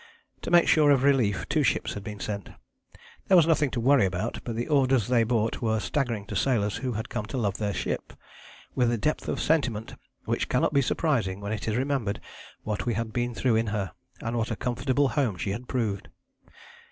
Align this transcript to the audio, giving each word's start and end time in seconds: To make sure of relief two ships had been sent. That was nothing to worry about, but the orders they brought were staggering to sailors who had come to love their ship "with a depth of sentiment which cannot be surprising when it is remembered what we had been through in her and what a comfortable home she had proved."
To 0.41 0.49
make 0.49 0.67
sure 0.67 0.89
of 0.89 1.03
relief 1.03 1.47
two 1.47 1.61
ships 1.61 1.93
had 1.93 2.03
been 2.03 2.19
sent. 2.19 2.49
That 3.27 3.35
was 3.35 3.45
nothing 3.45 3.69
to 3.69 3.79
worry 3.79 4.05
about, 4.07 4.39
but 4.43 4.55
the 4.55 4.67
orders 4.67 5.07
they 5.07 5.21
brought 5.23 5.61
were 5.61 5.79
staggering 5.79 6.25
to 6.25 6.35
sailors 6.35 6.77
who 6.77 6.93
had 6.93 7.07
come 7.07 7.27
to 7.27 7.37
love 7.37 7.57
their 7.59 7.71
ship 7.71 8.11
"with 8.73 8.91
a 8.91 8.97
depth 8.97 9.27
of 9.29 9.39
sentiment 9.39 9.93
which 10.25 10.49
cannot 10.49 10.73
be 10.73 10.81
surprising 10.81 11.39
when 11.39 11.51
it 11.53 11.67
is 11.67 11.75
remembered 11.77 12.19
what 12.63 12.87
we 12.87 12.95
had 12.95 13.13
been 13.13 13.35
through 13.35 13.57
in 13.57 13.67
her 13.67 13.91
and 14.21 14.35
what 14.35 14.49
a 14.49 14.55
comfortable 14.55 15.09
home 15.09 15.37
she 15.37 15.51
had 15.51 15.67
proved." 15.67 16.07